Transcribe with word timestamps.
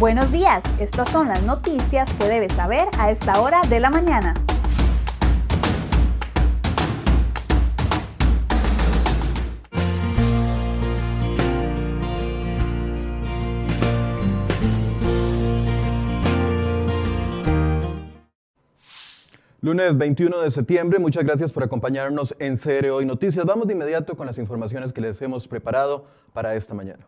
Buenos 0.00 0.32
días, 0.32 0.64
estas 0.80 1.08
son 1.08 1.28
las 1.28 1.44
noticias 1.44 2.12
que 2.14 2.24
debes 2.24 2.52
saber 2.52 2.88
a 2.98 3.12
esta 3.12 3.40
hora 3.40 3.62
de 3.62 3.78
la 3.78 3.90
mañana. 3.90 4.34
Lunes 19.60 19.96
21 19.96 20.40
de 20.40 20.50
septiembre, 20.50 20.98
muchas 20.98 21.22
gracias 21.22 21.52
por 21.52 21.62
acompañarnos 21.62 22.34
en 22.40 22.56
CR 22.56 22.90
Hoy 22.90 23.06
Noticias. 23.06 23.46
Vamos 23.46 23.68
de 23.68 23.74
inmediato 23.74 24.16
con 24.16 24.26
las 24.26 24.38
informaciones 24.38 24.92
que 24.92 25.00
les 25.00 25.22
hemos 25.22 25.46
preparado 25.46 26.04
para 26.32 26.56
esta 26.56 26.74
mañana. 26.74 27.06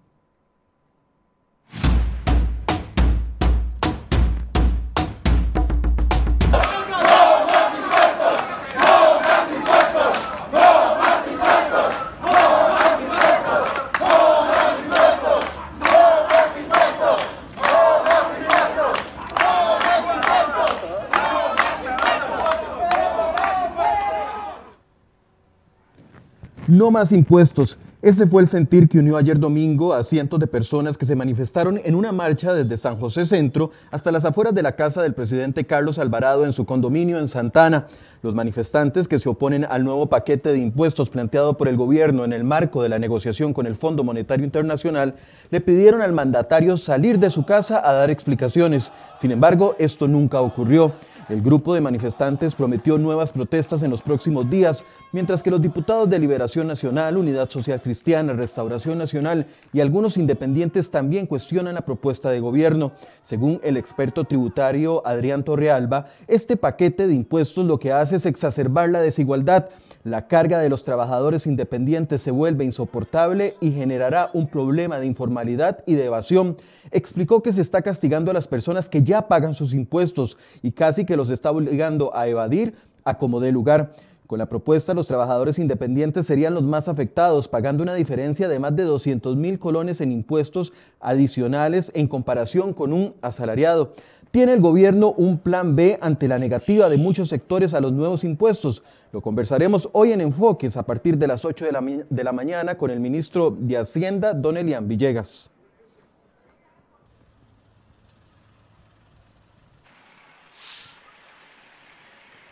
No 26.77 26.91
más 26.91 27.11
impuestos. 27.11 27.79
Ese 28.03 28.27
fue 28.27 28.43
el 28.43 28.47
sentir 28.47 28.91
que 28.91 28.99
unió 28.99 29.17
ayer 29.17 29.39
domingo 29.39 29.95
a 29.95 30.03
cientos 30.03 30.39
de 30.39 30.47
personas 30.47 30.99
que 30.99 31.07
se 31.07 31.17
manifestaron 31.17 31.81
en 31.83 31.95
una 31.95 32.13
marcha 32.13 32.53
desde 32.53 32.77
San 32.77 33.01
José 33.01 33.25
Centro 33.25 33.71
hasta 33.91 34.13
las 34.13 34.27
afueras 34.27 34.55
de 34.55 34.63
la 34.63 34.77
casa 34.77 35.01
del 35.01 35.15
presidente 35.15 35.65
Carlos 35.65 35.99
Alvarado 35.99 36.45
en 36.45 36.53
su 36.53 36.67
condominio 36.67 37.19
en 37.19 37.27
Santana. 37.27 37.87
Los 38.23 38.35
manifestantes 38.35 39.09
que 39.09 39.19
se 39.19 39.31
oponen 39.31 39.65
al 39.65 39.83
nuevo 39.83 40.11
paquete 40.11 40.53
de 40.53 40.59
impuestos 40.59 41.09
planteado 41.09 41.57
por 41.57 41.69
el 41.69 41.79
gobierno 41.79 42.27
en 42.27 42.35
el 42.35 42.45
marco 42.45 42.83
de 42.83 42.91
la 42.91 42.99
negociación 42.99 43.55
con 43.55 43.67
el 43.67 43.75
Fondo 43.75 44.05
Monetario 44.05 44.45
Internacional 44.45 45.15
le 45.51 45.63
pidieron 45.63 46.03
al 46.03 46.13
mandatario 46.13 46.77
salir 46.77 47.19
de 47.19 47.31
su 47.31 47.47
casa 47.47 47.81
a 47.83 47.95
dar 47.95 48.11
explicaciones. 48.11 48.93
Sin 49.17 49.31
embargo, 49.31 49.75
esto 49.79 50.07
nunca 50.07 50.43
ocurrió. 50.43 50.93
El 51.29 51.43
grupo 51.43 51.75
de 51.75 51.81
manifestantes 51.81 52.55
prometió 52.55 52.99
nuevas 52.99 53.33
protestas 53.33 53.83
en 53.83 53.91
los 53.91 54.01
próximos 54.01 54.49
días, 54.49 54.85
mientras 55.11 55.43
que 55.43 55.51
los 55.51 55.61
diputados 55.61 56.09
de 56.09 56.21
Liberación 56.21 56.69
Nacional, 56.69 57.17
Unidad 57.17 57.51
Social 57.51 57.81
Cristiana, 57.87 58.33
Restauración 58.33 58.99
Nacional 58.99 59.47
y 59.73 59.79
algunos 59.79 60.17
independientes 60.17 60.91
también 60.91 61.25
cuestionan 61.25 61.77
la 61.77 61.83
propuesta 61.83 62.31
de 62.33 62.41
gobierno. 62.41 62.91
Según 63.23 63.61
el 63.63 63.77
experto 63.77 64.25
tributario 64.25 65.07
Adrián 65.07 65.45
Torrealba, 65.45 66.07
este 66.27 66.57
paquete 66.57 67.07
de 67.07 67.15
impuestos 67.15 67.65
lo 67.65 67.79
que 67.79 67.93
hace 67.93 68.17
es 68.17 68.27
exacerbar 68.27 68.91
la 68.91 69.01
desigualdad. 69.01 69.69
La 70.03 70.27
carga 70.27 70.59
de 70.59 70.69
los 70.69 70.83
trabajadores 70.83 71.47
independientes 71.47 72.23
se 72.23 72.33
vuelve 72.33 72.65
insoportable 72.65 73.55
y 73.61 73.71
generará 73.71 74.31
un 74.33 74.49
problema 74.49 74.99
de 74.99 75.07
informalidad 75.07 75.85
y 75.87 75.95
de 75.95 76.07
evasión. 76.07 76.57
Explicó 76.91 77.41
que 77.41 77.53
se 77.53 77.61
está 77.61 77.83
castigando 77.83 78.33
a 78.33 78.35
las 78.35 78.49
personas 78.49 78.89
que 78.89 79.05
ya 79.05 79.29
pagan 79.29 79.55
sus 79.55 79.75
impuestos 79.75 80.37
y 80.61 80.73
casi 80.73 81.05
que 81.05 81.17
los 81.17 81.31
está 81.31 81.53
obligando 81.53 82.13
a 82.17 82.27
evadir 82.27 82.75
a 83.05 83.17
como 83.17 83.39
dé 83.39 83.53
lugar. 83.53 83.93
Con 84.27 84.41
la 84.41 84.49
propuesta, 84.49 84.93
los 84.93 85.07
trabajadores 85.07 85.59
independientes 85.61 86.27
serían 86.27 86.55
los 86.55 86.65
más 86.65 86.89
afectados, 86.89 87.47
pagando 87.47 87.85
una 87.85 87.95
diferencia 87.95 88.49
de 88.49 88.59
más 88.59 88.75
de 88.75 88.83
200 88.83 89.37
mil 89.37 89.61
colones 89.61 90.01
en 90.01 90.11
impuestos 90.11 90.73
adicionales 91.01 91.93
en 91.95 92.09
comparación 92.09 92.73
con 92.73 92.93
un 92.93 93.15
asalariado. 93.23 93.93
¿Tiene 94.33 94.55
el 94.55 94.61
gobierno 94.61 95.13
un 95.17 95.39
plan 95.39 95.77
B 95.77 95.99
ante 96.01 96.27
la 96.27 96.41
negativa 96.41 96.89
de 96.89 96.97
muchos 96.97 97.29
sectores 97.29 97.73
a 97.73 97.81
los 97.81 97.93
nuevos 97.93 98.25
impuestos? 98.25 98.83
Lo 99.13 99.23
conversaremos 99.23 99.89
hoy 99.93 100.11
en 100.11 100.21
Enfoques 100.21 100.77
a 100.77 100.85
partir 100.85 101.17
de 101.19 101.29
las 101.29 101.45
8 101.45 101.65
de 101.65 101.73
la, 101.73 101.81
de 101.81 102.25
la 102.25 102.33
mañana 102.33 102.77
con 102.77 102.91
el 102.91 102.99
ministro 102.99 103.57
de 103.57 103.79
Hacienda, 103.79 104.35
Don 104.35 104.57
Elian 104.57 104.89
Villegas. 104.89 105.53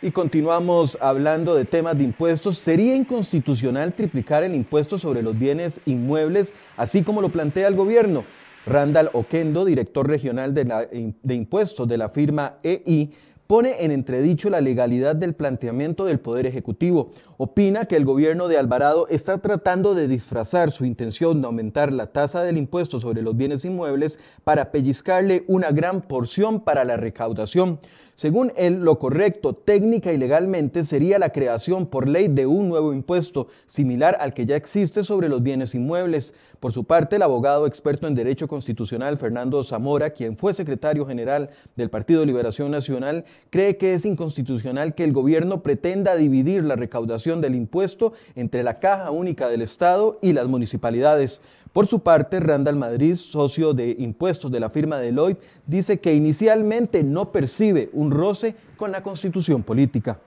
Y 0.05 0.11
continuamos 0.11 0.99
hablando 1.01 1.55
de 1.55 1.65
temas 1.65 1.97
de 1.97 2.03
impuestos. 2.03 2.59
¿Sería 2.59 2.95
inconstitucional 2.95 3.91
triplicar 3.91 4.43
el 4.43 4.53
impuesto 4.53 4.99
sobre 4.99 5.23
los 5.23 5.39
bienes 5.39 5.81
inmuebles, 5.87 6.53
así 6.77 7.01
como 7.01 7.23
lo 7.23 7.29
plantea 7.29 7.67
el 7.67 7.73
gobierno? 7.73 8.23
Randall 8.67 9.09
Oquendo, 9.13 9.65
director 9.65 10.07
regional 10.07 10.53
de, 10.53 11.15
de 11.23 11.33
impuestos 11.33 11.87
de 11.87 11.97
la 11.97 12.09
firma 12.09 12.57
EI, 12.61 13.15
pone 13.47 13.83
en 13.83 13.89
entredicho 13.89 14.51
la 14.51 14.61
legalidad 14.61 15.15
del 15.15 15.33
planteamiento 15.33 16.05
del 16.05 16.19
Poder 16.19 16.45
Ejecutivo. 16.45 17.09
Opina 17.37 17.83
que 17.83 17.97
el 17.97 18.05
gobierno 18.05 18.47
de 18.47 18.57
Alvarado 18.57 19.07
está 19.09 19.39
tratando 19.39 19.93
de 19.93 20.07
disfrazar 20.07 20.71
su 20.71 20.85
intención 20.85 21.41
de 21.41 21.47
aumentar 21.47 21.91
la 21.91 22.07
tasa 22.13 22.41
del 22.41 22.57
impuesto 22.57 22.97
sobre 23.01 23.21
los 23.21 23.35
bienes 23.35 23.65
inmuebles 23.65 24.19
para 24.45 24.71
pellizcarle 24.71 25.43
una 25.47 25.71
gran 25.71 26.01
porción 26.01 26.61
para 26.61 26.85
la 26.85 26.95
recaudación. 26.95 27.79
Según 28.15 28.53
él, 28.55 28.75
lo 28.75 28.97
correcto 28.97 29.51
técnica 29.51 30.13
y 30.13 30.17
legalmente 30.17 30.85
sería 30.85 31.19
la 31.19 31.31
creación 31.31 31.87
por 31.87 32.07
ley 32.07 32.29
de 32.29 32.45
un 32.45 32.69
nuevo 32.69 32.93
impuesto 32.93 33.47
similar 33.65 34.15
al 34.21 34.33
que 34.33 34.45
ya 34.45 34.55
existe 34.55 35.03
sobre 35.03 35.27
los 35.27 35.43
bienes 35.43 35.75
inmuebles. 35.75 36.33
Por 36.61 36.71
su 36.71 36.85
parte, 36.85 37.17
el 37.17 37.23
abogado 37.23 37.67
experto 37.67 38.07
en 38.07 38.15
Derecho 38.15 38.47
Constitucional 38.47 39.17
Fernando 39.17 39.61
Zamora, 39.65 40.11
quien 40.11 40.37
fue 40.37 40.53
secretario 40.53 41.05
general 41.05 41.49
del 41.75 41.89
Partido 41.89 42.25
Liberación 42.25 42.71
Nacional, 42.71 43.25
cree 43.49 43.75
que 43.75 43.93
es 43.93 44.05
inconstitucional 44.05 44.95
que 44.95 45.03
el 45.03 45.11
gobierno 45.11 45.61
pretenda 45.61 46.15
dividir 46.15 46.63
la 46.63 46.77
recaudación 46.77 47.24
del 47.25 47.55
impuesto 47.55 48.13
entre 48.35 48.61
la 48.61 48.79
Caja 48.79 49.09
Única 49.09 49.49
del 49.49 49.63
Estado 49.63 50.19
y 50.21 50.33
las 50.33 50.47
municipalidades. 50.47 51.41
Por 51.73 51.87
su 51.87 52.01
parte, 52.01 52.39
Randall 52.39 52.75
Madrid, 52.75 53.15
socio 53.15 53.73
de 53.73 53.95
impuestos 53.97 54.51
de 54.51 54.59
la 54.59 54.69
firma 54.69 54.99
Deloitte, 54.99 55.41
dice 55.65 55.99
que 55.99 56.13
inicialmente 56.13 57.03
no 57.03 57.31
percibe 57.31 57.89
un 57.93 58.11
roce 58.11 58.55
con 58.77 58.91
la 58.91 59.01
constitución 59.01 59.63
política. 59.63 60.19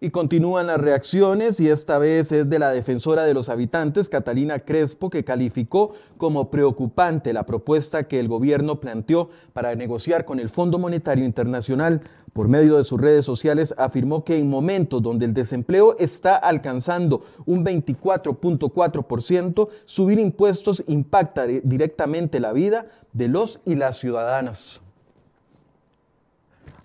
Y 0.00 0.10
continúan 0.10 0.68
las 0.68 0.80
reacciones 0.80 1.58
y 1.58 1.68
esta 1.68 1.98
vez 1.98 2.30
es 2.30 2.48
de 2.48 2.60
la 2.60 2.70
defensora 2.70 3.24
de 3.24 3.34
los 3.34 3.48
habitantes, 3.48 4.08
Catalina 4.08 4.60
Crespo, 4.60 5.10
que 5.10 5.24
calificó 5.24 5.90
como 6.18 6.52
preocupante 6.52 7.32
la 7.32 7.44
propuesta 7.44 8.06
que 8.06 8.20
el 8.20 8.28
gobierno 8.28 8.78
planteó 8.78 9.28
para 9.52 9.74
negociar 9.74 10.24
con 10.24 10.38
el 10.38 10.50
Fondo 10.50 10.78
Monetario 10.78 11.24
Internacional. 11.24 12.02
Por 12.32 12.46
medio 12.46 12.76
de 12.76 12.84
sus 12.84 13.00
redes 13.00 13.24
sociales 13.24 13.74
afirmó 13.76 14.22
que 14.22 14.38
en 14.38 14.48
momentos 14.48 15.02
donde 15.02 15.26
el 15.26 15.34
desempleo 15.34 15.96
está 15.98 16.36
alcanzando 16.36 17.22
un 17.44 17.64
24.4%, 17.64 19.68
subir 19.84 20.20
impuestos 20.20 20.84
impacta 20.86 21.44
directamente 21.44 22.38
la 22.38 22.52
vida 22.52 22.86
de 23.12 23.26
los 23.26 23.58
y 23.64 23.74
las 23.74 23.98
ciudadanas. 23.98 24.80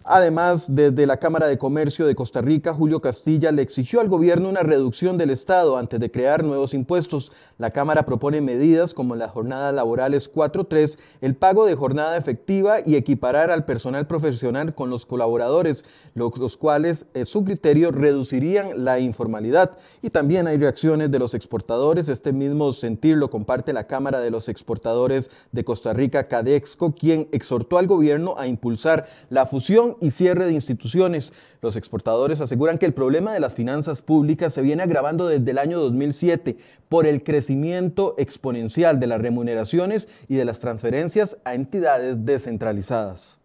Además, 0.05 0.67
desde 0.75 1.07
la 1.07 1.15
Cámara 1.15 1.47
de 1.47 1.57
Comercio 1.57 2.05
de 2.05 2.13
Costa 2.13 2.41
Rica, 2.41 2.73
Julio 2.73 2.99
Castilla 2.99 3.53
le 3.53 3.61
exigió 3.61 4.01
al 4.01 4.09
gobierno 4.09 4.49
una 4.49 4.61
reducción 4.61 5.17
del 5.17 5.29
Estado 5.29 5.77
antes 5.77 5.97
de 5.97 6.11
crear 6.11 6.43
nuevos 6.43 6.73
impuestos. 6.73 7.31
La 7.57 7.71
Cámara 7.71 8.05
propone 8.05 8.41
medidas 8.41 8.93
como 8.93 9.15
las 9.15 9.31
jornadas 9.31 9.73
laborales 9.73 10.29
4.3, 10.29 10.97
el 11.21 11.35
pago 11.35 11.65
de 11.65 11.75
jornada 11.75 12.17
efectiva 12.17 12.81
y 12.85 12.95
equiparar 12.95 13.49
al 13.49 13.63
personal 13.63 14.05
profesional 14.05 14.75
con 14.75 14.89
los 14.89 15.05
colaboradores, 15.05 15.85
los 16.15 16.57
cuales, 16.57 17.05
en 17.13 17.25
su 17.25 17.45
criterio, 17.45 17.91
reducirían 17.91 18.83
la 18.83 18.99
informalidad. 18.99 19.77
Y 20.01 20.09
también 20.09 20.47
hay 20.47 20.57
reacciones 20.57 21.11
de 21.11 21.19
los 21.19 21.33
exportadores. 21.33 22.09
Este 22.09 22.33
mismo 22.33 22.73
sentir 22.73 23.15
lo 23.15 23.29
comparte 23.29 23.71
la 23.71 23.87
Cámara 23.87 24.19
de 24.19 24.31
los 24.31 24.49
Exportadores 24.49 25.31
de 25.53 25.63
Costa 25.63 25.93
Rica, 25.93 26.27
Cadexco, 26.27 26.93
quien 26.93 27.29
exhortó 27.31 27.77
al 27.77 27.87
gobierno 27.87 28.35
a 28.37 28.47
impulsar 28.47 29.07
la 29.29 29.45
fusión 29.45 29.92
y 30.01 30.11
cierre 30.11 30.45
de 30.45 30.53
instituciones. 30.53 31.33
Los 31.61 31.75
exportadores 31.75 32.41
aseguran 32.41 32.77
que 32.77 32.85
el 32.85 32.93
problema 32.93 33.33
de 33.33 33.39
las 33.39 33.53
finanzas 33.53 34.01
públicas 34.01 34.53
se 34.53 34.61
viene 34.61 34.83
agravando 34.83 35.27
desde 35.27 35.51
el 35.51 35.57
año 35.57 35.79
2007 35.79 36.57
por 36.89 37.05
el 37.05 37.23
crecimiento 37.23 38.15
exponencial 38.17 38.99
de 38.99 39.07
las 39.07 39.21
remuneraciones 39.21 40.07
y 40.27 40.35
de 40.35 40.45
las 40.45 40.59
transferencias 40.59 41.37
a 41.43 41.55
entidades 41.55 42.25
descentralizadas. 42.25 43.39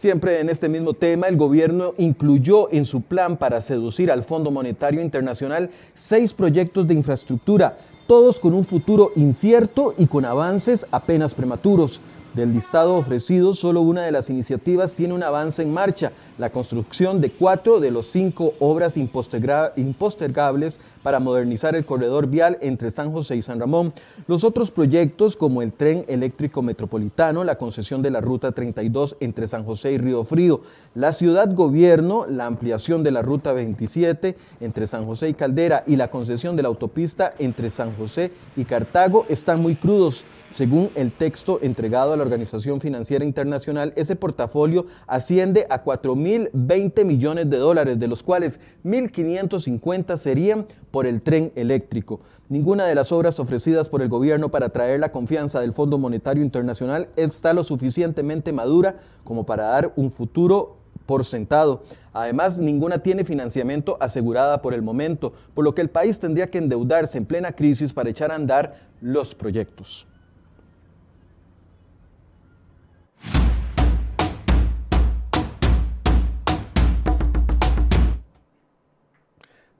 Siempre 0.00 0.40
en 0.40 0.48
este 0.48 0.70
mismo 0.70 0.94
tema, 0.94 1.28
el 1.28 1.36
gobierno 1.36 1.92
incluyó 1.98 2.72
en 2.72 2.86
su 2.86 3.02
plan 3.02 3.36
para 3.36 3.60
seducir 3.60 4.10
al 4.10 4.24
Fondo 4.24 4.50
Monetario 4.50 5.02
Internacional 5.02 5.68
seis 5.94 6.32
proyectos 6.32 6.88
de 6.88 6.94
infraestructura, 6.94 7.76
todos 8.06 8.40
con 8.40 8.54
un 8.54 8.64
futuro 8.64 9.12
incierto 9.14 9.92
y 9.98 10.06
con 10.06 10.24
avances 10.24 10.86
apenas 10.90 11.34
prematuros. 11.34 12.00
Del 12.34 12.52
listado 12.52 12.94
ofrecido, 12.94 13.54
solo 13.54 13.80
una 13.80 14.02
de 14.02 14.12
las 14.12 14.30
iniciativas 14.30 14.94
tiene 14.94 15.14
un 15.14 15.22
avance 15.24 15.62
en 15.62 15.74
marcha, 15.74 16.12
la 16.38 16.50
construcción 16.50 17.20
de 17.20 17.30
cuatro 17.30 17.80
de 17.80 17.90
los 17.90 18.06
cinco 18.06 18.52
obras 18.60 18.96
impostergables 18.96 20.78
para 21.02 21.18
modernizar 21.18 21.74
el 21.74 21.84
corredor 21.84 22.28
vial 22.28 22.56
entre 22.60 22.92
San 22.92 23.10
José 23.10 23.34
y 23.34 23.42
San 23.42 23.58
Ramón. 23.58 23.92
Los 24.28 24.44
otros 24.44 24.70
proyectos, 24.70 25.36
como 25.36 25.60
el 25.60 25.72
tren 25.72 26.04
eléctrico 26.06 26.62
metropolitano, 26.62 27.42
la 27.42 27.58
concesión 27.58 28.00
de 28.00 28.10
la 28.10 28.20
Ruta 28.20 28.52
32 28.52 29.16
entre 29.18 29.48
San 29.48 29.64
José 29.64 29.90
y 29.90 29.98
Río 29.98 30.22
Frío, 30.22 30.60
la 30.94 31.12
ciudad 31.12 31.52
gobierno, 31.52 32.26
la 32.28 32.46
ampliación 32.46 33.02
de 33.02 33.10
la 33.10 33.22
Ruta 33.22 33.52
27 33.52 34.36
entre 34.60 34.86
San 34.86 35.04
José 35.04 35.30
y 35.30 35.34
Caldera 35.34 35.82
y 35.84 35.96
la 35.96 36.10
concesión 36.10 36.54
de 36.54 36.62
la 36.62 36.68
autopista 36.68 37.34
entre 37.40 37.70
San 37.70 37.92
José 37.96 38.30
y 38.56 38.64
Cartago, 38.64 39.26
están 39.28 39.60
muy 39.60 39.74
crudos. 39.74 40.24
Según 40.52 40.90
el 40.96 41.12
texto 41.12 41.60
entregado 41.62 42.12
a 42.12 42.16
la 42.20 42.24
Organización 42.24 42.80
Financiera 42.80 43.24
Internacional, 43.24 43.92
ese 43.96 44.14
portafolio 44.14 44.86
asciende 45.06 45.66
a 45.70 45.82
4.020 45.82 47.04
millones 47.04 47.48
de 47.48 47.56
dólares, 47.56 47.98
de 47.98 48.08
los 48.08 48.22
cuales 48.22 48.60
1.550 48.84 50.16
serían 50.16 50.66
por 50.90 51.06
el 51.06 51.22
tren 51.22 51.52
eléctrico. 51.54 52.20
Ninguna 52.48 52.86
de 52.86 52.94
las 52.94 53.10
obras 53.10 53.40
ofrecidas 53.40 53.88
por 53.88 54.02
el 54.02 54.08
gobierno 54.08 54.50
para 54.50 54.66
atraer 54.66 55.00
la 55.00 55.12
confianza 55.12 55.60
del 55.60 55.72
Fondo 55.72 55.98
Monetario 55.98 56.42
Internacional 56.42 57.08
está 57.16 57.52
lo 57.52 57.64
suficientemente 57.64 58.52
madura 58.52 58.96
como 59.24 59.46
para 59.46 59.64
dar 59.64 59.92
un 59.96 60.10
futuro 60.10 60.76
por 61.06 61.24
sentado. 61.24 61.82
Además, 62.12 62.58
ninguna 62.58 63.02
tiene 63.02 63.24
financiamiento 63.24 63.96
asegurada 64.00 64.60
por 64.62 64.74
el 64.74 64.82
momento, 64.82 65.32
por 65.54 65.64
lo 65.64 65.74
que 65.74 65.80
el 65.80 65.90
país 65.90 66.20
tendría 66.20 66.50
que 66.50 66.58
endeudarse 66.58 67.18
en 67.18 67.24
plena 67.24 67.52
crisis 67.52 67.92
para 67.92 68.10
echar 68.10 68.30
a 68.30 68.34
andar 68.34 68.74
los 69.00 69.34
proyectos. 69.34 70.06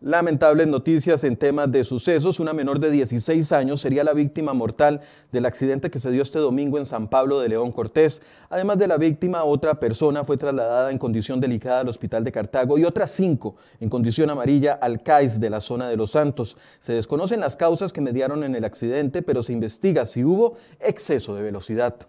Lamentables 0.02 0.66
noticias 0.66 1.24
en 1.24 1.36
temas 1.36 1.70
de 1.70 1.84
sucesos. 1.84 2.40
Una 2.40 2.54
menor 2.54 2.80
de 2.80 2.90
16 2.90 3.52
años 3.52 3.82
sería 3.82 4.02
la 4.02 4.14
víctima 4.14 4.54
mortal 4.54 5.02
del 5.30 5.44
accidente 5.44 5.90
que 5.90 5.98
se 5.98 6.10
dio 6.10 6.22
este 6.22 6.38
domingo 6.38 6.78
en 6.78 6.86
San 6.86 7.08
Pablo 7.08 7.38
de 7.38 7.50
León 7.50 7.70
Cortés. 7.70 8.22
Además 8.48 8.78
de 8.78 8.86
la 8.86 8.96
víctima, 8.96 9.44
otra 9.44 9.78
persona 9.78 10.24
fue 10.24 10.38
trasladada 10.38 10.90
en 10.90 10.96
condición 10.96 11.38
delicada 11.38 11.80
al 11.80 11.90
hospital 11.90 12.24
de 12.24 12.32
Cartago 12.32 12.78
y 12.78 12.84
otras 12.86 13.10
cinco 13.10 13.56
en 13.78 13.90
condición 13.90 14.30
amarilla 14.30 14.72
al 14.72 15.02
CAIS 15.02 15.38
de 15.38 15.50
la 15.50 15.60
zona 15.60 15.90
de 15.90 15.98
Los 15.98 16.12
Santos. 16.12 16.56
Se 16.78 16.94
desconocen 16.94 17.40
las 17.40 17.58
causas 17.58 17.92
que 17.92 18.00
mediaron 18.00 18.42
en 18.42 18.54
el 18.54 18.64
accidente, 18.64 19.20
pero 19.20 19.42
se 19.42 19.52
investiga 19.52 20.06
si 20.06 20.24
hubo 20.24 20.56
exceso 20.80 21.34
de 21.34 21.42
velocidad. 21.42 22.06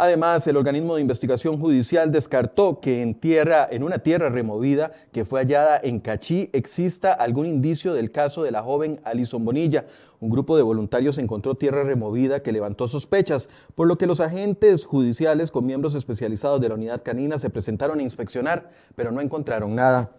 Además, 0.00 0.46
el 0.46 0.56
organismo 0.56 0.94
de 0.94 1.00
investigación 1.00 1.58
judicial 1.58 2.12
descartó 2.12 2.78
que 2.78 3.02
en, 3.02 3.16
tierra, 3.16 3.66
en 3.68 3.82
una 3.82 3.98
tierra 3.98 4.28
removida 4.28 4.92
que 5.10 5.24
fue 5.24 5.40
hallada 5.40 5.80
en 5.82 5.98
Cachí 5.98 6.50
exista 6.52 7.12
algún 7.12 7.46
indicio 7.46 7.92
del 7.94 8.12
caso 8.12 8.44
de 8.44 8.52
la 8.52 8.62
joven 8.62 9.00
Alison 9.02 9.44
Bonilla. 9.44 9.86
Un 10.20 10.30
grupo 10.30 10.56
de 10.56 10.62
voluntarios 10.62 11.18
encontró 11.18 11.56
tierra 11.56 11.82
removida 11.82 12.44
que 12.44 12.52
levantó 12.52 12.86
sospechas, 12.86 13.48
por 13.74 13.88
lo 13.88 13.98
que 13.98 14.06
los 14.06 14.20
agentes 14.20 14.84
judiciales 14.84 15.50
con 15.50 15.66
miembros 15.66 15.96
especializados 15.96 16.60
de 16.60 16.68
la 16.68 16.76
unidad 16.76 17.02
canina 17.02 17.36
se 17.36 17.50
presentaron 17.50 17.98
a 17.98 18.04
inspeccionar, 18.04 18.70
pero 18.94 19.10
no 19.10 19.20
encontraron 19.20 19.74
nada. 19.74 20.12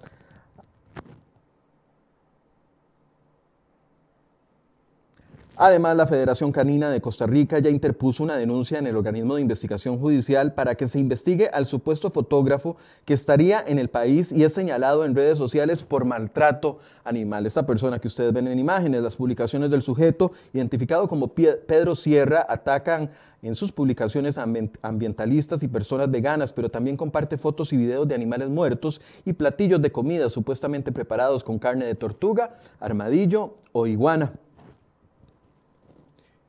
Además, 5.61 5.97
la 5.97 6.07
Federación 6.07 6.53
Canina 6.53 6.89
de 6.89 7.01
Costa 7.01 7.27
Rica 7.27 7.59
ya 7.59 7.69
interpuso 7.69 8.23
una 8.23 8.37
denuncia 8.37 8.79
en 8.79 8.87
el 8.87 8.95
organismo 8.95 9.35
de 9.35 9.41
investigación 9.41 9.99
judicial 9.99 10.53
para 10.53 10.75
que 10.75 10.87
se 10.87 10.99
investigue 10.99 11.49
al 11.49 11.65
supuesto 11.65 12.09
fotógrafo 12.11 12.77
que 13.03 13.13
estaría 13.13 13.61
en 13.67 13.77
el 13.77 13.89
país 13.89 14.31
y 14.31 14.45
es 14.45 14.53
señalado 14.53 15.03
en 15.03 15.13
redes 15.13 15.37
sociales 15.37 15.83
por 15.83 16.05
maltrato 16.05 16.79
animal. 17.03 17.45
Esta 17.45 17.67
persona 17.67 17.99
que 17.99 18.07
ustedes 18.07 18.31
ven 18.31 18.47
en 18.47 18.57
imágenes, 18.57 19.03
las 19.03 19.17
publicaciones 19.17 19.69
del 19.69 19.81
sujeto, 19.81 20.31
identificado 20.53 21.09
como 21.09 21.27
Pedro 21.27 21.93
Sierra, 21.93 22.45
atacan 22.47 23.11
en 23.41 23.53
sus 23.53 23.73
publicaciones 23.73 24.37
ambientalistas 24.37 25.61
y 25.61 25.67
personas 25.67 26.09
veganas, 26.09 26.53
pero 26.53 26.69
también 26.69 26.95
comparte 26.95 27.37
fotos 27.37 27.73
y 27.73 27.77
videos 27.77 28.07
de 28.07 28.15
animales 28.15 28.47
muertos 28.47 29.01
y 29.25 29.33
platillos 29.33 29.81
de 29.81 29.91
comida 29.91 30.29
supuestamente 30.29 30.93
preparados 30.93 31.43
con 31.43 31.59
carne 31.59 31.85
de 31.85 31.95
tortuga, 31.95 32.55
armadillo 32.79 33.55
o 33.73 33.87
iguana. 33.87 34.31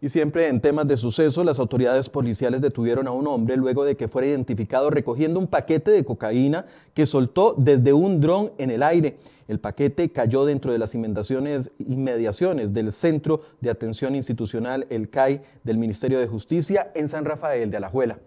Y 0.02 0.08
siempre 0.08 0.48
en 0.48 0.60
temas 0.60 0.88
de 0.88 0.96
suceso, 0.96 1.44
las 1.44 1.58
autoridades 1.58 2.08
policiales 2.08 2.62
detuvieron 2.62 3.06
a 3.06 3.10
un 3.10 3.26
hombre 3.26 3.56
luego 3.56 3.84
de 3.84 3.96
que 3.96 4.08
fuera 4.08 4.28
identificado 4.28 4.88
recogiendo 4.88 5.38
un 5.38 5.46
paquete 5.46 5.90
de 5.90 6.04
cocaína 6.04 6.64
que 6.94 7.04
soltó 7.04 7.54
desde 7.58 7.92
un 7.92 8.18
dron 8.20 8.52
en 8.56 8.70
el 8.70 8.82
aire. 8.82 9.18
El 9.46 9.60
paquete 9.60 10.10
cayó 10.10 10.46
dentro 10.46 10.72
de 10.72 10.78
las 10.78 10.94
inmediaciones 10.94 12.72
del 12.72 12.92
Centro 12.92 13.42
de 13.60 13.68
Atención 13.68 14.14
Institucional, 14.14 14.86
el 14.88 15.10
CAI, 15.10 15.42
del 15.64 15.76
Ministerio 15.76 16.18
de 16.18 16.28
Justicia 16.28 16.92
en 16.94 17.08
San 17.08 17.26
Rafael 17.26 17.70
de 17.70 17.76
Alajuela. 17.76 18.18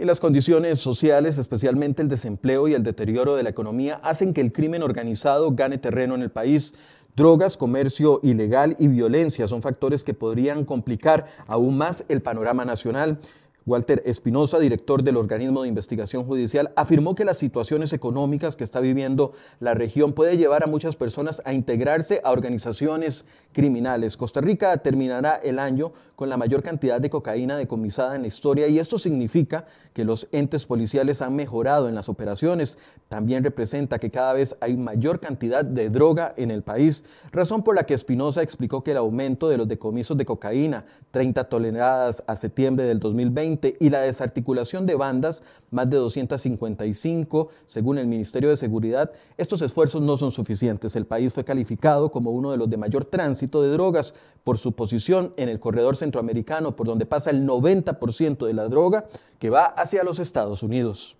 Y 0.00 0.06
las 0.06 0.18
condiciones 0.18 0.78
sociales, 0.78 1.36
especialmente 1.36 2.00
el 2.00 2.08
desempleo 2.08 2.66
y 2.66 2.72
el 2.72 2.82
deterioro 2.82 3.36
de 3.36 3.42
la 3.42 3.50
economía, 3.50 4.00
hacen 4.02 4.32
que 4.32 4.40
el 4.40 4.50
crimen 4.50 4.82
organizado 4.82 5.52
gane 5.52 5.76
terreno 5.76 6.14
en 6.14 6.22
el 6.22 6.30
país. 6.30 6.74
Drogas, 7.16 7.58
comercio 7.58 8.18
ilegal 8.22 8.76
y 8.78 8.88
violencia 8.88 9.46
son 9.46 9.60
factores 9.60 10.02
que 10.02 10.14
podrían 10.14 10.64
complicar 10.64 11.26
aún 11.46 11.76
más 11.76 12.06
el 12.08 12.22
panorama 12.22 12.64
nacional. 12.64 13.18
Walter 13.66 14.02
Espinosa, 14.06 14.58
director 14.58 15.02
del 15.02 15.16
organismo 15.16 15.62
de 15.62 15.68
investigación 15.68 16.24
judicial, 16.24 16.72
afirmó 16.76 17.14
que 17.14 17.24
las 17.24 17.38
situaciones 17.38 17.92
económicas 17.92 18.56
que 18.56 18.64
está 18.64 18.80
viviendo 18.80 19.32
la 19.60 19.74
región 19.74 20.12
puede 20.12 20.36
llevar 20.36 20.64
a 20.64 20.66
muchas 20.66 20.96
personas 20.96 21.42
a 21.44 21.52
integrarse 21.52 22.20
a 22.24 22.30
organizaciones 22.30 23.26
criminales. 23.52 24.16
Costa 24.16 24.40
Rica 24.40 24.76
terminará 24.78 25.36
el 25.36 25.58
año 25.58 25.92
con 26.16 26.28
la 26.28 26.36
mayor 26.36 26.62
cantidad 26.62 27.00
de 27.00 27.10
cocaína 27.10 27.56
decomisada 27.56 28.14
en 28.14 28.22
la 28.22 28.28
historia 28.28 28.66
y 28.68 28.78
esto 28.78 28.98
significa 28.98 29.66
que 29.92 30.04
los 30.04 30.28
entes 30.32 30.66
policiales 30.66 31.22
han 31.22 31.34
mejorado 31.36 31.88
en 31.88 31.94
las 31.94 32.08
operaciones. 32.08 32.78
También 33.08 33.44
representa 33.44 33.98
que 33.98 34.10
cada 34.10 34.32
vez 34.32 34.56
hay 34.60 34.76
mayor 34.76 35.20
cantidad 35.20 35.64
de 35.64 35.90
droga 35.90 36.34
en 36.36 36.50
el 36.50 36.62
país, 36.62 37.04
razón 37.32 37.62
por 37.62 37.74
la 37.74 37.84
que 37.84 37.94
Espinosa 37.94 38.42
explicó 38.42 38.82
que 38.82 38.92
el 38.92 38.96
aumento 38.96 39.48
de 39.48 39.56
los 39.56 39.68
decomisos 39.68 40.16
de 40.16 40.24
cocaína, 40.24 40.84
30 41.10 41.44
toneladas 41.44 42.22
a 42.26 42.36
septiembre 42.36 42.84
del 42.84 43.00
2020, 43.00 43.49
y 43.78 43.90
la 43.90 44.02
desarticulación 44.02 44.86
de 44.86 44.94
bandas, 44.94 45.42
más 45.70 45.88
de 45.88 45.96
255, 45.96 47.48
según 47.66 47.98
el 47.98 48.06
Ministerio 48.06 48.50
de 48.50 48.56
Seguridad, 48.56 49.12
estos 49.36 49.62
esfuerzos 49.62 50.02
no 50.02 50.16
son 50.16 50.32
suficientes. 50.32 50.96
El 50.96 51.06
país 51.06 51.32
fue 51.32 51.44
calificado 51.44 52.10
como 52.10 52.30
uno 52.30 52.50
de 52.50 52.56
los 52.56 52.68
de 52.68 52.76
mayor 52.76 53.04
tránsito 53.04 53.62
de 53.62 53.70
drogas 53.70 54.14
por 54.44 54.58
su 54.58 54.72
posición 54.72 55.32
en 55.36 55.48
el 55.48 55.60
corredor 55.60 55.96
centroamericano, 55.96 56.76
por 56.76 56.86
donde 56.86 57.06
pasa 57.06 57.30
el 57.30 57.46
90% 57.46 58.46
de 58.46 58.52
la 58.52 58.68
droga 58.68 59.06
que 59.38 59.50
va 59.50 59.66
hacia 59.66 60.04
los 60.04 60.18
Estados 60.18 60.62
Unidos. 60.62 61.16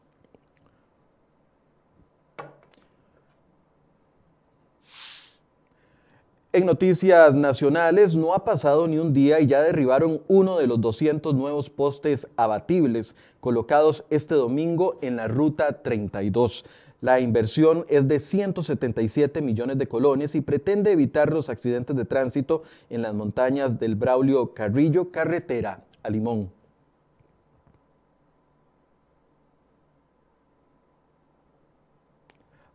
En 6.52 6.66
noticias 6.66 7.36
nacionales, 7.36 8.16
no 8.16 8.34
ha 8.34 8.44
pasado 8.44 8.88
ni 8.88 8.98
un 8.98 9.12
día 9.12 9.38
y 9.38 9.46
ya 9.46 9.62
derribaron 9.62 10.20
uno 10.26 10.58
de 10.58 10.66
los 10.66 10.80
200 10.80 11.32
nuevos 11.32 11.70
postes 11.70 12.26
abatibles 12.34 13.14
colocados 13.38 14.02
este 14.10 14.34
domingo 14.34 14.98
en 15.00 15.14
la 15.14 15.28
Ruta 15.28 15.80
32. 15.80 16.64
La 17.02 17.20
inversión 17.20 17.86
es 17.88 18.08
de 18.08 18.18
177 18.18 19.42
millones 19.42 19.78
de 19.78 19.86
colones 19.86 20.34
y 20.34 20.40
pretende 20.40 20.90
evitar 20.90 21.32
los 21.32 21.50
accidentes 21.50 21.94
de 21.94 22.04
tránsito 22.04 22.64
en 22.88 23.02
las 23.02 23.14
montañas 23.14 23.78
del 23.78 23.94
Braulio 23.94 24.52
Carrillo, 24.52 25.12
carretera 25.12 25.84
a 26.02 26.10
Limón. 26.10 26.50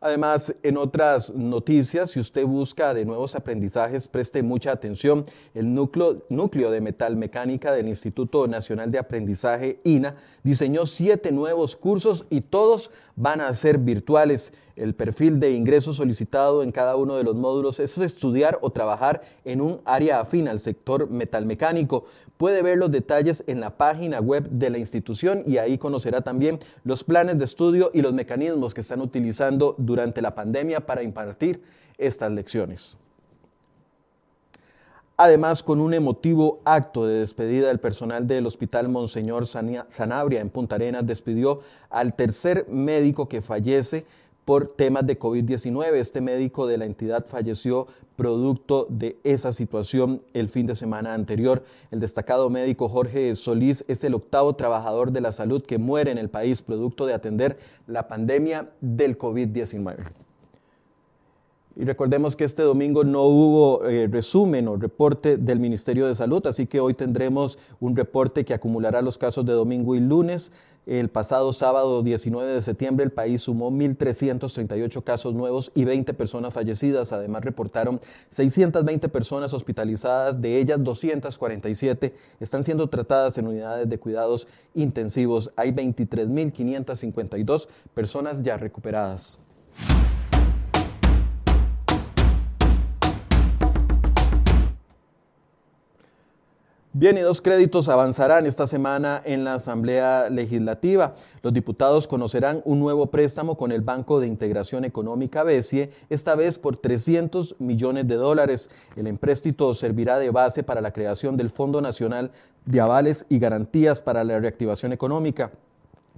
Además, 0.06 0.54
en 0.62 0.78
otras 0.78 1.34
noticias, 1.34 2.12
si 2.12 2.20
usted 2.20 2.46
busca 2.46 2.94
de 2.94 3.06
nuevos 3.06 3.34
aprendizajes, 3.34 4.08
preste 4.08 4.44
mucha 4.44 4.72
atención. 4.72 5.26
El 5.56 5.74
núcleo, 5.74 6.22
núcleo 6.30 6.70
de 6.70 6.80
metalmecánica 6.80 7.72
del 7.72 7.88
Instituto 7.88 8.48
Nacional 8.48 8.92
de 8.92 9.00
Aprendizaje, 9.00 9.80
INA, 9.84 10.16
diseñó 10.44 10.86
siete 10.86 11.32
nuevos 11.32 11.76
cursos 11.76 12.28
y 12.30 12.42
todos 12.42 12.92
van 13.16 13.42
a 13.42 13.52
ser 13.56 13.80
virtuales. 13.80 14.54
El 14.76 14.94
perfil 14.94 15.40
de 15.40 15.54
ingreso 15.54 15.94
solicitado 15.94 16.62
en 16.62 16.72
cada 16.72 16.98
uno 16.98 17.16
de 17.16 17.24
los 17.24 17.34
módulos 17.36 17.80
es 17.80 17.98
estudiar 17.98 18.60
o 18.62 18.72
trabajar 18.72 19.22
en 19.46 19.62
un 19.62 19.80
área 19.86 20.20
afín 20.20 20.50
al 20.50 20.60
sector 20.60 21.10
metalmecánico. 21.10 22.06
Puede 22.38 22.62
ver 22.62 22.78
los 22.78 22.92
detalles 22.92 23.46
en 23.48 23.62
la 23.62 23.78
página 23.78 24.20
web 24.20 24.50
de 24.50 24.70
la 24.70 24.78
institución 24.78 25.44
y 25.48 25.58
ahí 25.58 25.78
conocerá 25.78 26.22
también 26.22 26.60
los 26.84 27.06
planes 27.06 27.40
de 27.40 27.46
estudio 27.46 27.90
y 27.94 28.02
los 28.02 28.14
mecanismos 28.14 28.74
que 28.74 28.82
están 28.82 29.00
utilizando 29.00 29.76
durante 29.78 29.95
durante 29.96 30.22
la 30.22 30.36
pandemia 30.36 30.86
para 30.86 31.04
impartir 31.04 31.62
estas 31.98 32.30
lecciones. 32.30 32.98
Además, 35.18 35.64
con 35.64 35.80
un 35.80 35.94
emotivo 35.94 36.60
acto 36.66 37.08
de 37.08 37.20
despedida, 37.20 37.72
el 37.72 37.80
personal 37.80 38.28
del 38.28 38.46
Hospital 38.46 38.90
Monseñor 38.90 39.46
Sanabria 39.46 40.42
en 40.42 40.50
Punta 40.50 40.76
Arenas 40.76 41.08
despidió 41.08 41.62
al 41.90 42.14
tercer 42.14 42.68
médico 42.68 43.30
que 43.30 43.42
fallece 43.42 44.06
por 44.46 44.68
temas 44.68 45.06
de 45.06 45.20
COVID-19. 45.20 45.94
Este 45.96 46.22
médico 46.22 46.68
de 46.68 46.78
la 46.78 46.86
entidad 46.86 47.26
falleció 47.26 47.88
producto 48.16 48.88
de 48.90 49.18
esa 49.24 49.52
situación 49.52 50.22
el 50.34 50.48
fin 50.48 50.68
de 50.68 50.76
semana 50.76 51.14
anterior. 51.14 51.64
El 51.92 52.00
destacado 52.00 52.50
médico 52.50 52.88
Jorge 52.88 53.36
Solís 53.36 53.84
es 53.88 54.04
el 54.04 54.14
octavo 54.14 54.56
trabajador 54.56 55.12
de 55.12 55.22
la 55.22 55.32
salud 55.32 55.64
que 55.64 55.80
muere 55.80 56.12
en 56.12 56.18
el 56.18 56.30
país 56.30 56.62
producto 56.62 57.06
de 57.06 57.14
atender 57.14 57.58
la 57.88 58.08
pandemia 58.08 58.70
del 58.80 59.18
COVID-19. 59.18 60.25
Y 61.78 61.84
recordemos 61.84 62.38
que 62.38 62.46
este 62.46 62.64
domingo 62.64 63.04
no 63.04 63.24
hubo 63.24 63.86
eh, 63.86 64.08
resumen 64.08 64.70
o 64.70 64.78
reporte 64.78 65.36
del 65.36 65.60
Ministerio 65.60 66.08
de 66.08 66.16
Salud, 66.16 66.48
así 66.48 66.68
que 66.68 66.80
hoy 66.80 66.94
tendremos 66.94 67.60
un 67.82 67.98
reporte 67.98 68.46
que 68.46 68.54
acumulará 68.54 69.02
los 69.02 69.18
casos 69.18 69.46
de 69.46 69.52
domingo 69.52 69.94
y 69.94 70.00
lunes. 70.00 70.54
El 70.86 71.10
pasado 71.10 71.52
sábado 71.52 72.02
19 72.02 72.54
de 72.54 72.62
septiembre 72.62 73.04
el 73.04 73.12
país 73.12 73.42
sumó 73.42 73.72
1.338 73.72 75.04
casos 75.04 75.34
nuevos 75.34 75.72
y 75.76 75.84
20 75.84 76.14
personas 76.14 76.54
fallecidas. 76.54 77.12
Además 77.12 77.44
reportaron 77.44 78.00
620 78.30 79.10
personas 79.10 79.52
hospitalizadas, 79.54 80.40
de 80.40 80.58
ellas 80.58 80.82
247 80.82 82.14
están 82.40 82.64
siendo 82.64 82.88
tratadas 82.88 83.38
en 83.38 83.48
unidades 83.48 83.90
de 83.90 83.98
cuidados 83.98 84.48
intensivos. 84.76 85.52
Hay 85.58 85.72
23.552 85.72 87.68
personas 87.94 88.44
ya 88.44 88.56
recuperadas. 88.56 89.40
Bien, 96.98 97.18
y 97.18 97.20
dos 97.20 97.42
créditos 97.42 97.90
avanzarán 97.90 98.46
esta 98.46 98.68
semana 98.68 99.22
en 99.26 99.44
la 99.44 99.56
Asamblea 99.56 100.30
Legislativa. 100.30 101.14
Los 101.44 101.52
diputados 101.52 102.08
conocerán 102.08 102.62
un 102.64 102.80
nuevo 102.80 103.08
préstamo 103.08 103.58
con 103.58 103.74
el 103.74 103.82
Banco 103.82 104.22
de 104.22 104.28
Integración 104.28 104.86
Económica 104.86 105.44
BESIE, 105.44 105.92
esta 106.10 106.36
vez 106.36 106.58
por 106.58 106.78
300 106.78 107.58
millones 107.60 108.08
de 108.08 108.16
dólares. 108.16 108.70
El 108.96 109.08
empréstito 109.08 109.74
servirá 109.74 110.20
de 110.20 110.30
base 110.30 110.64
para 110.64 110.80
la 110.80 110.94
creación 110.94 111.36
del 111.36 111.50
Fondo 111.50 111.82
Nacional 111.82 112.32
de 112.64 112.80
Avales 112.80 113.26
y 113.28 113.40
Garantías 113.40 114.00
para 114.00 114.24
la 114.24 114.40
Reactivación 114.40 114.94
Económica 114.94 115.52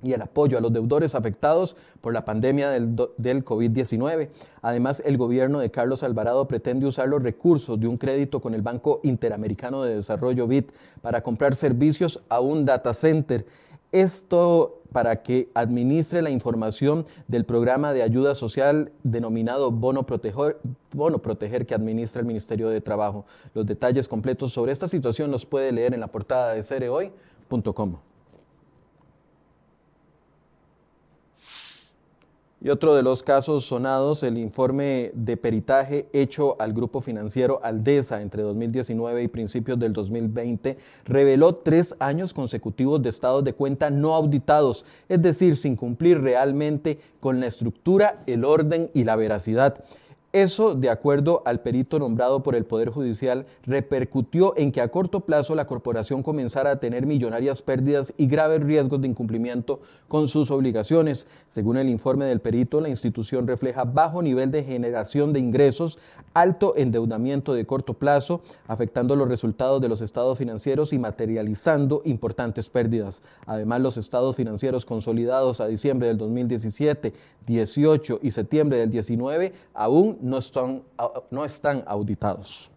y 0.04 0.14
el 0.14 0.22
apoyo 0.22 0.58
a 0.58 0.62
los 0.62 0.72
deudores 0.72 1.16
afectados 1.16 1.76
por 2.02 2.14
la 2.14 2.26
pandemia 2.26 2.70
del, 2.70 2.96
del 3.18 3.44
COVID-19. 3.44 4.30
Además, 4.62 5.02
el 5.06 5.18
gobierno 5.18 5.60
de 5.60 5.72
Carlos 5.72 6.04
Alvarado 6.04 6.48
pretende 6.48 6.86
usar 6.86 7.08
los 7.08 7.24
recursos 7.24 7.80
de 7.80 7.88
un 7.88 7.98
crédito 7.98 8.40
con 8.40 8.54
el 8.54 8.62
Banco 8.62 9.00
Interamericano 9.04 9.84
de 9.84 9.96
Desarrollo 9.96 10.48
BID 10.48 10.66
para 11.02 11.22
comprar 11.22 11.56
servicios 11.56 12.22
a 12.30 12.40
un 12.40 12.66
data 12.66 12.94
center. 12.94 13.46
Esto 13.92 14.82
para 14.92 15.22
que 15.22 15.50
administre 15.54 16.22
la 16.22 16.30
información 16.30 17.06
del 17.28 17.46
programa 17.46 17.94
de 17.94 18.04
ayuda 18.04 18.36
social 18.36 18.92
denominado 19.04 19.72
Bono 19.72 20.06
Proteger, 20.06 20.58
Bono 20.92 21.20
Proteger 21.20 21.66
que 21.66 21.76
administra 21.76 22.20
el 22.20 22.26
Ministerio 22.26 22.70
de 22.70 22.82
Trabajo. 22.82 23.26
Los 23.54 23.66
detalles 23.66 24.08
completos 24.08 24.52
sobre 24.54 24.72
esta 24.72 24.88
situación 24.88 25.32
los 25.32 25.46
puede 25.46 25.72
leer 25.72 25.94
en 25.94 26.00
la 26.00 26.08
portada 26.08 26.54
de 26.54 26.64
cerehoy.com. 26.64 27.98
Y 32.68 32.70
otro 32.70 32.96
de 32.96 33.02
los 33.02 33.24
casos 33.24 33.64
sonados, 33.64 34.24
el 34.24 34.38
informe 34.38 35.12
de 35.14 35.38
peritaje 35.38 36.10
hecho 36.12 36.58
al 36.60 36.74
grupo 36.74 37.00
financiero 37.00 37.62
Aldesa 37.64 38.22
entre 38.22 38.44
2019 38.44 39.24
y 39.24 39.30
principios 39.30 39.80
del 39.80 39.94
2020 39.94 40.78
reveló 41.06 41.56
tres 41.56 41.96
años 42.00 42.34
consecutivos 42.34 43.02
de 43.02 43.08
estados 43.08 43.46
de 43.46 43.54
cuenta 43.54 43.90
no 43.90 44.16
auditados, 44.16 44.84
es 45.08 45.22
decir, 45.22 45.56
sin 45.56 45.78
cumplir 45.78 46.20
realmente 46.20 47.00
con 47.22 47.40
la 47.40 47.48
estructura, 47.48 48.22
el 48.28 48.44
orden 48.44 48.92
y 48.94 49.06
la 49.06 49.16
veracidad. 49.16 49.86
Eso, 50.38 50.76
de 50.76 50.92
acuerdo 50.92 51.42
al 51.46 51.62
perito 51.62 51.98
nombrado 51.98 52.44
por 52.44 52.54
el 52.54 52.64
Poder 52.64 52.92
Judicial, 52.92 53.48
repercutió 53.64 54.54
en 54.56 54.72
que 54.72 54.82
a 54.82 54.90
corto 54.90 55.22
plazo 55.22 55.56
la 55.56 55.66
corporación 55.66 56.22
comenzara 56.22 56.70
a 56.70 56.80
tener 56.80 57.08
millonarias 57.08 57.64
pérdidas 57.64 58.14
y 58.18 58.28
graves 58.28 58.62
riesgos 58.62 59.02
de 59.02 59.08
incumplimiento 59.08 59.80
con 60.08 60.28
sus 60.28 60.52
obligaciones. 60.52 61.26
Según 61.48 61.78
el 61.78 61.90
informe 61.90 62.26
del 62.26 62.40
perito, 62.40 62.82
la 62.82 62.90
institución 62.90 63.48
refleja 63.48 63.84
bajo 63.84 64.22
nivel 64.22 64.52
de 64.52 64.64
generación 64.64 65.34
de 65.34 65.40
ingresos, 65.40 65.98
alto 66.36 66.76
endeudamiento 66.78 67.56
de 67.56 67.66
corto 67.66 67.96
plazo, 67.96 68.42
afectando 68.68 69.16
los 69.16 69.30
resultados 69.30 69.82
de 69.82 69.90
los 69.90 70.02
estados 70.02 70.38
financieros 70.38 70.94
y 70.94 71.00
materializando 71.00 72.04
importantes 72.06 72.70
pérdidas. 72.70 73.24
Además, 73.48 73.82
los 73.82 73.98
estados 73.98 74.36
financieros 74.36 74.86
consolidados 74.86 75.62
a 75.62 75.68
diciembre 75.68 76.10
del 76.10 76.20
2017, 76.20 77.12
18 77.48 78.20
y 78.22 78.30
septiembre 78.30 78.78
del 78.78 78.92
19 78.92 79.54
aún 79.74 80.27
no 80.28 80.38
están, 80.38 80.84
no 81.32 81.46
están 81.46 81.84
auditados. 81.88 82.70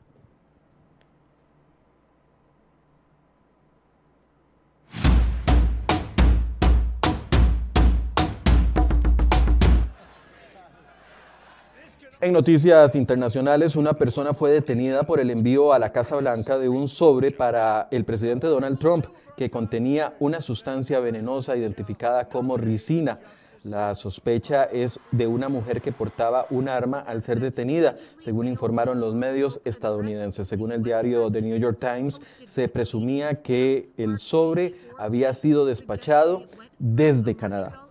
En 12.22 12.34
noticias 12.34 12.94
internacionales, 12.96 13.76
una 13.76 13.94
persona 13.94 14.34
fue 14.34 14.50
detenida 14.50 15.04
por 15.04 15.20
el 15.20 15.30
envío 15.30 15.72
a 15.72 15.78
la 15.78 15.90
Casa 15.90 16.16
Blanca 16.16 16.58
de 16.58 16.68
un 16.68 16.86
sobre 16.86 17.30
para 17.30 17.88
el 17.90 18.04
presidente 18.04 18.46
Donald 18.46 18.78
Trump 18.78 19.06
que 19.38 19.50
contenía 19.50 20.14
una 20.20 20.42
sustancia 20.42 21.00
venenosa 21.00 21.56
identificada 21.56 22.28
como 22.28 22.58
ricina. 22.58 23.18
La 23.62 23.94
sospecha 23.94 24.64
es 24.64 24.98
de 25.10 25.26
una 25.26 25.50
mujer 25.50 25.82
que 25.82 25.92
portaba 25.92 26.46
un 26.48 26.66
arma 26.66 27.00
al 27.00 27.20
ser 27.20 27.40
detenida, 27.40 27.94
según 28.18 28.48
informaron 28.48 29.00
los 29.00 29.14
medios 29.14 29.60
estadounidenses. 29.66 30.48
Según 30.48 30.72
el 30.72 30.82
diario 30.82 31.30
The 31.30 31.42
New 31.42 31.58
York 31.58 31.78
Times, 31.78 32.22
se 32.46 32.68
presumía 32.68 33.34
que 33.34 33.90
el 33.98 34.18
sobre 34.18 34.76
había 34.98 35.34
sido 35.34 35.66
despachado 35.66 36.44
desde 36.78 37.36
Canadá. 37.36 37.89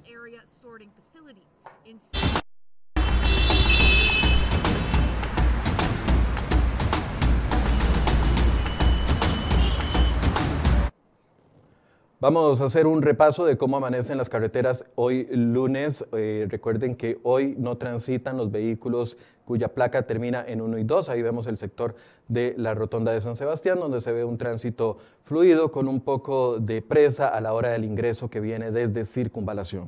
Vamos 12.22 12.60
a 12.60 12.66
hacer 12.66 12.86
un 12.86 13.02
repaso 13.02 13.46
de 13.46 13.56
cómo 13.56 13.78
amanecen 13.78 14.18
las 14.18 14.28
carreteras 14.28 14.84
hoy 14.96 15.26
lunes. 15.32 16.06
Eh, 16.12 16.48
recuerden 16.50 16.98
que 16.98 17.18
hoy 17.24 17.56
no 17.58 17.78
transitan 17.78 18.36
los 18.36 18.52
vehículos 18.52 19.16
cuya 19.46 19.70
placa 19.70 20.06
termina 20.06 20.44
en 20.46 20.60
1 20.60 20.80
y 20.80 20.84
2. 20.84 21.08
Ahí 21.08 21.22
vemos 21.22 21.48
el 21.48 21.56
sector 21.56 21.96
de 22.28 22.56
la 22.58 22.74
rotonda 22.74 23.14
de 23.14 23.22
San 23.22 23.38
Sebastián, 23.38 23.80
donde 23.80 24.02
se 24.02 24.12
ve 24.12 24.26
un 24.26 24.38
tránsito 24.38 24.98
fluido 25.24 25.72
con 25.72 25.88
un 25.88 26.02
poco 26.02 26.60
de 26.60 26.82
presa 26.82 27.30
a 27.30 27.40
la 27.40 27.54
hora 27.54 27.70
del 27.70 27.86
ingreso 27.86 28.30
que 28.30 28.42
viene 28.42 28.72
desde 28.72 29.06
circunvalación. 29.06 29.88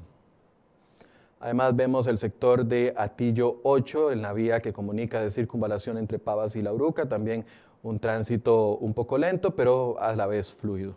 Además 1.42 1.76
vemos 1.76 2.08
el 2.08 2.18
sector 2.18 2.64
de 2.64 2.94
Atillo 2.96 3.60
8, 3.64 4.14
en 4.14 4.22
la 4.22 4.32
vía 4.32 4.62
que 4.62 4.72
comunica 4.72 5.20
de 5.20 5.32
circunvalación 5.32 5.98
entre 5.98 6.18
Pavas 6.18 6.56
y 6.56 6.62
La 6.62 6.72
Uruca, 6.72 7.10
también 7.10 7.44
un 7.84 8.00
tránsito 8.00 8.78
un 8.78 8.94
poco 8.94 9.18
lento, 9.18 9.54
pero 9.54 10.00
a 10.00 10.16
la 10.16 10.28
vez 10.28 10.54
fluido. 10.54 10.96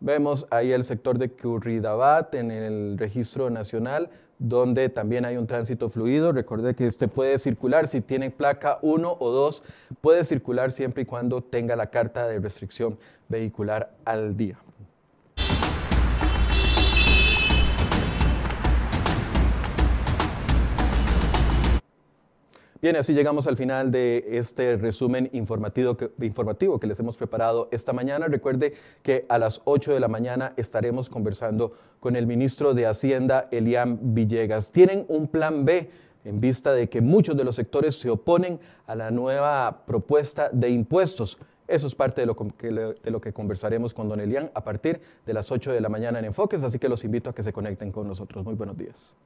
Vemos 0.00 0.46
ahí 0.50 0.72
el 0.72 0.84
sector 0.84 1.16
de 1.16 1.30
Curridabat 1.30 2.34
en 2.34 2.50
el 2.50 2.98
registro 2.98 3.48
nacional, 3.48 4.10
donde 4.38 4.90
también 4.90 5.24
hay 5.24 5.38
un 5.38 5.46
tránsito 5.46 5.88
fluido. 5.88 6.32
Recuerde 6.32 6.74
que 6.74 6.86
este 6.86 7.08
puede 7.08 7.38
circular, 7.38 7.88
si 7.88 8.02
tiene 8.02 8.30
placa 8.30 8.78
1 8.82 9.16
o 9.18 9.30
2, 9.30 9.62
puede 10.02 10.24
circular 10.24 10.70
siempre 10.70 11.04
y 11.04 11.06
cuando 11.06 11.42
tenga 11.42 11.76
la 11.76 11.88
carta 11.88 12.26
de 12.28 12.38
restricción 12.38 12.98
vehicular 13.28 13.96
al 14.04 14.36
día. 14.36 14.58
Bien, 22.86 22.94
así 22.94 23.14
llegamos 23.14 23.48
al 23.48 23.56
final 23.56 23.90
de 23.90 24.24
este 24.30 24.76
resumen 24.76 25.28
informativo 25.32 25.96
que, 25.96 26.86
les 26.86 27.00
hemos 27.00 27.16
preparado 27.16 27.66
esta 27.72 27.92
mañana. 27.92 28.28
Recuerde 28.28 28.74
que 29.02 29.26
a 29.28 29.38
las 29.38 29.60
8 29.64 29.92
de 29.92 29.98
la 29.98 30.06
mañana 30.06 30.52
estaremos 30.56 31.10
conversando 31.10 31.72
con 31.98 32.14
el 32.14 32.28
ministro 32.28 32.74
de 32.74 32.86
Hacienda, 32.86 33.48
Elian 33.50 33.98
Villegas. 34.14 34.70
Tienen 34.70 35.04
un 35.08 35.26
plan 35.26 35.64
B 35.64 35.90
en 36.24 36.40
vista 36.40 36.74
de 36.74 36.88
que 36.88 37.00
muchos 37.00 37.36
de 37.36 37.42
los 37.42 37.56
sectores 37.56 37.96
se 37.96 38.08
oponen 38.08 38.60
a 38.86 38.94
la 38.94 39.10
nueva 39.10 39.84
propuesta 39.84 40.48
de 40.52 40.70
impuestos. 40.70 41.38
Eso 41.66 41.88
es 41.88 41.96
parte 41.96 42.20
de 42.20 42.28
lo, 42.28 42.36
que, 42.36 42.68
de 42.70 43.10
lo 43.10 43.20
que 43.20 43.32
conversaremos 43.32 43.94
con 43.94 44.08
don 44.08 44.20
Elian 44.20 44.52
a 44.54 44.62
partir 44.62 45.00
de 45.26 45.34
las 45.34 45.50
8 45.50 45.72
de 45.72 45.80
la 45.80 45.88
mañana 45.88 46.20
en 46.20 46.26
Enfoques, 46.26 46.62
así 46.62 46.78
que 46.78 46.88
los 46.88 47.02
invito 47.02 47.30
a 47.30 47.34
que 47.34 47.42
se 47.42 47.52
conecten 47.52 47.90
con 47.90 48.06
nosotros. 48.06 48.44
Muy 48.44 48.54
buenos 48.54 48.76
días. 48.76 49.16